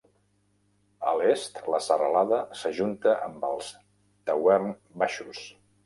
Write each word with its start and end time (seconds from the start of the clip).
A 1.11 1.13
l'est, 1.19 1.59
la 1.75 1.81
serralada 1.89 2.41
s'ajunta 2.63 3.17
amb 3.29 3.49
els 3.53 3.71
Tauern 4.31 4.77
baixos. 5.05 5.49